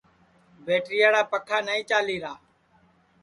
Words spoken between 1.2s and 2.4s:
پکھا نائی چالیرا